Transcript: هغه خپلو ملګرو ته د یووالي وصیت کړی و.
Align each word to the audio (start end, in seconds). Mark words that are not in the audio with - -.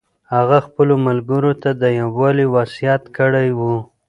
هغه 0.33 0.57
خپلو 0.67 0.95
ملګرو 1.07 1.51
ته 1.61 1.69
د 1.81 1.83
یووالي 1.99 2.45
وصیت 2.55 3.03
کړی 3.17 3.49
و. 3.59 3.61